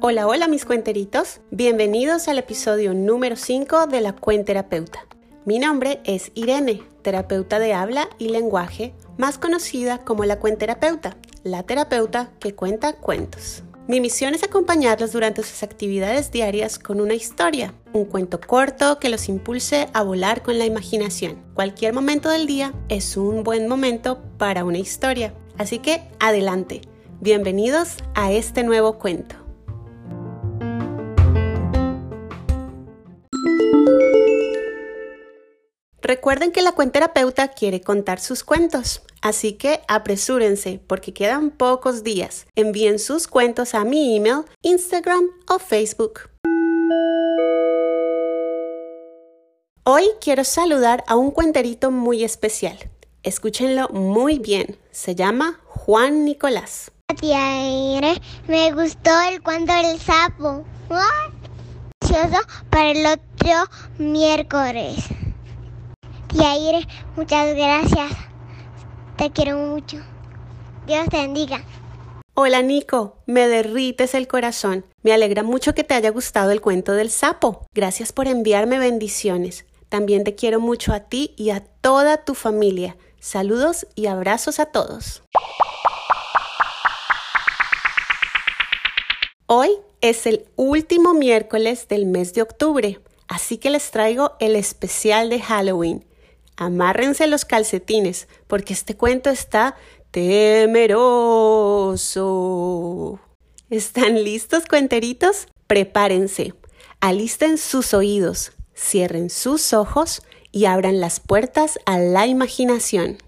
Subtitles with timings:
[0.00, 1.40] Hola, hola mis cuenteritos.
[1.50, 5.00] Bienvenidos al episodio número 5 de La Cuenterapeuta.
[5.44, 11.64] Mi nombre es Irene, terapeuta de habla y lenguaje, más conocida como la cuenterapeuta, la
[11.64, 13.64] terapeuta que cuenta cuentos.
[13.86, 19.10] Mi misión es acompañarlos durante sus actividades diarias con una historia, un cuento corto que
[19.10, 21.44] los impulse a volar con la imaginación.
[21.52, 25.34] Cualquier momento del día es un buen momento para una historia.
[25.58, 26.80] Así que adelante,
[27.20, 29.43] bienvenidos a este nuevo cuento.
[36.04, 42.44] Recuerden que la cuenterapeuta quiere contar sus cuentos, así que apresúrense porque quedan pocos días.
[42.54, 46.28] Envíen sus cuentos a mi email, Instagram o Facebook.
[49.84, 52.76] Hoy quiero saludar a un cuenterito muy especial.
[53.22, 54.76] Escúchenlo muy bien.
[54.90, 56.92] Se llama Juan Nicolás.
[58.46, 60.66] Me gustó el cuento del sapo.
[62.68, 63.64] Para el otro
[63.98, 64.96] miércoles.
[66.34, 68.10] Yair, muchas gracias.
[69.16, 69.98] Te quiero mucho.
[70.84, 71.62] Dios te bendiga.
[72.34, 74.84] Hola Nico, me derrites el corazón.
[75.04, 77.64] Me alegra mucho que te haya gustado el cuento del sapo.
[77.72, 79.64] Gracias por enviarme bendiciones.
[79.88, 82.96] También te quiero mucho a ti y a toda tu familia.
[83.20, 85.22] Saludos y abrazos a todos.
[89.46, 95.30] Hoy es el último miércoles del mes de octubre, así que les traigo el especial
[95.30, 96.04] de Halloween.
[96.56, 99.74] Amárrense los calcetines, porque este cuento está
[100.10, 101.00] temeroso.
[103.70, 105.48] ¿Están listos, cuenteritos?
[105.66, 106.54] Prepárense,
[107.00, 113.18] alisten sus oídos, cierren sus ojos y abran las puertas a la imaginación.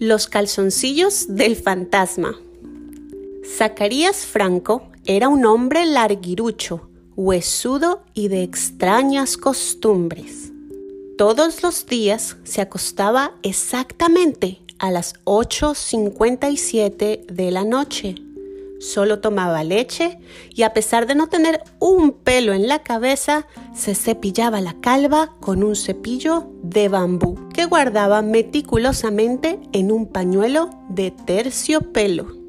[0.00, 2.36] Los calzoncillos del fantasma.
[3.56, 10.50] Zacarías Franco era un hombre larguirucho, huesudo y de extrañas costumbres.
[11.16, 18.16] Todos los días se acostaba exactamente a las 8.57 de la noche.
[18.80, 20.18] Solo tomaba leche
[20.52, 25.32] y a pesar de no tener un pelo en la cabeza, se cepillaba la calva
[25.38, 32.43] con un cepillo de bambú que guardaba meticulosamente en un pañuelo de terciopelo.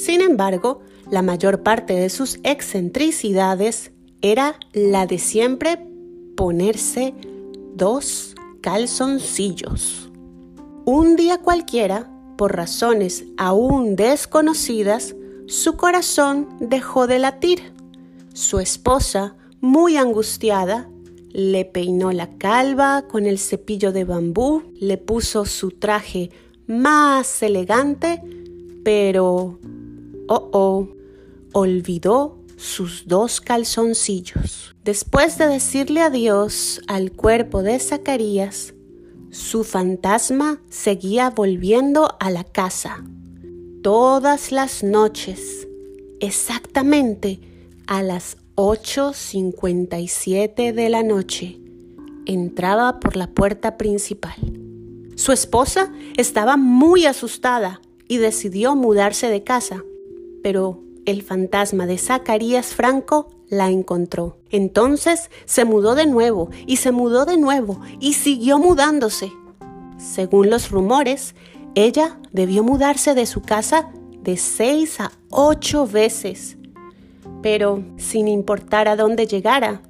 [0.00, 0.80] Sin embargo,
[1.10, 5.78] la mayor parte de sus excentricidades era la de siempre
[6.38, 7.12] ponerse
[7.74, 10.10] dos calzoncillos.
[10.86, 15.14] Un día cualquiera, por razones aún desconocidas,
[15.46, 17.74] su corazón dejó de latir.
[18.32, 20.88] Su esposa, muy angustiada,
[21.28, 26.30] le peinó la calva con el cepillo de bambú, le puso su traje
[26.66, 28.22] más elegante,
[28.82, 29.58] pero
[30.30, 30.88] oh, oh,
[31.52, 34.76] olvidó sus dos calzoncillos.
[34.84, 38.74] Después de decirle adiós al cuerpo de Zacarías,
[39.30, 43.02] su fantasma seguía volviendo a la casa.
[43.82, 45.66] Todas las noches,
[46.20, 47.40] exactamente
[47.86, 51.58] a las 8.57 de la noche,
[52.26, 54.36] entraba por la puerta principal.
[55.16, 59.82] Su esposa estaba muy asustada y decidió mudarse de casa
[60.42, 64.38] pero el fantasma de Zacarías Franco la encontró.
[64.50, 69.32] Entonces se mudó de nuevo y se mudó de nuevo y siguió mudándose.
[69.98, 71.34] Según los rumores,
[71.74, 73.90] ella debió mudarse de su casa
[74.22, 76.56] de seis a ocho veces.
[77.42, 79.82] Pero sin importar a dónde llegara,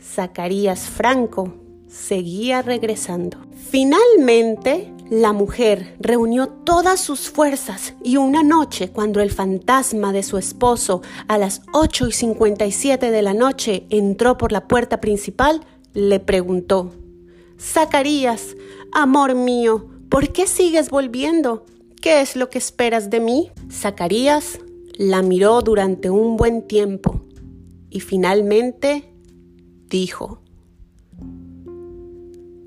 [0.00, 1.54] Zacarías Franco
[1.88, 3.38] seguía regresando.
[3.70, 10.36] Finalmente, la mujer reunió todas sus fuerzas y una noche, cuando el fantasma de su
[10.36, 15.64] esposo a las 8 y 57 de la noche entró por la puerta principal,
[15.94, 16.92] le preguntó,
[17.60, 18.56] Zacarías,
[18.92, 21.64] amor mío, ¿por qué sigues volviendo?
[22.02, 23.50] ¿Qué es lo que esperas de mí?
[23.70, 24.58] Zacarías
[24.98, 27.20] la miró durante un buen tiempo
[27.90, 29.12] y finalmente
[29.88, 30.42] dijo,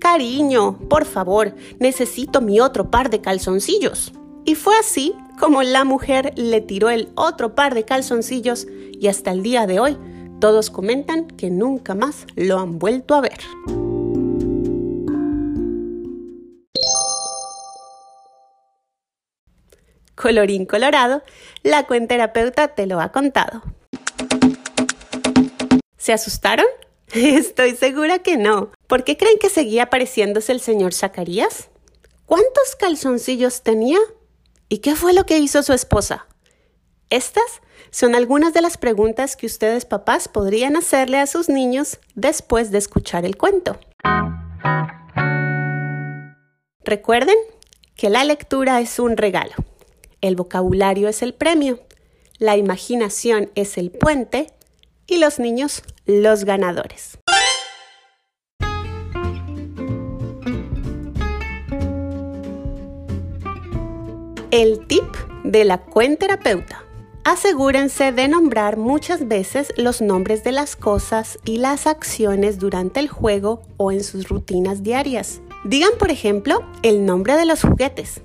[0.00, 4.12] Cariño, por favor, necesito mi otro par de calzoncillos.
[4.46, 9.30] Y fue así como la mujer le tiró el otro par de calzoncillos y hasta
[9.30, 9.98] el día de hoy
[10.40, 13.38] todos comentan que nunca más lo han vuelto a ver.
[20.14, 21.22] Colorín colorado,
[21.62, 23.62] la cuenterapeuta te lo ha contado.
[25.98, 26.66] ¿Se asustaron?
[27.14, 28.70] Estoy segura que no.
[28.86, 31.68] ¿Por qué creen que seguía apareciéndose el señor Zacarías?
[32.24, 33.98] ¿Cuántos calzoncillos tenía?
[34.68, 36.26] ¿Y qué fue lo que hizo su esposa?
[37.08, 42.70] Estas son algunas de las preguntas que ustedes papás podrían hacerle a sus niños después
[42.70, 43.80] de escuchar el cuento.
[46.84, 47.36] Recuerden
[47.96, 49.54] que la lectura es un regalo,
[50.20, 51.80] el vocabulario es el premio,
[52.38, 54.46] la imaginación es el puente
[55.08, 57.18] y los niños los ganadores.
[64.50, 65.04] El tip
[65.44, 66.84] de la cuenterapeuta.
[67.22, 73.08] Asegúrense de nombrar muchas veces los nombres de las cosas y las acciones durante el
[73.08, 75.40] juego o en sus rutinas diarias.
[75.64, 78.22] Digan, por ejemplo, el nombre de los juguetes.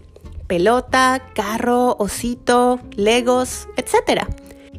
[0.47, 4.21] Pelota, carro, osito, legos, etc.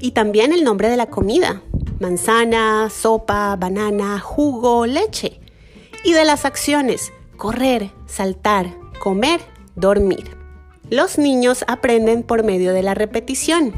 [0.00, 1.62] Y también el nombre de la comida.
[1.98, 5.40] Manzana, sopa, banana, jugo, leche.
[6.04, 7.12] Y de las acciones.
[7.36, 9.40] Correr, saltar, comer,
[9.76, 10.36] dormir.
[10.90, 13.72] Los niños aprenden por medio de la repetición.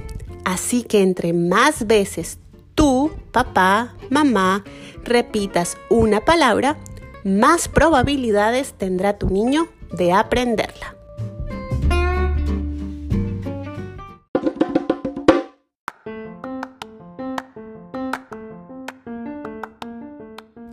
[0.44, 2.38] Así que entre más veces
[2.74, 4.64] tú, papá, mamá,
[5.04, 6.76] repitas una palabra,
[7.24, 10.97] más probabilidades tendrá tu niño de aprenderla.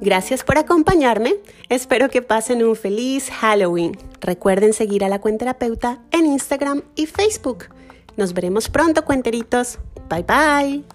[0.06, 1.34] Gracias por acompañarme.
[1.68, 3.98] Espero que pasen un feliz Halloween.
[4.22, 7.70] Recuerden seguir a la cuenterapeuta en Instagram y Facebook.
[8.16, 9.80] Nos veremos pronto, cuenteritos.
[10.08, 10.95] Bye bye.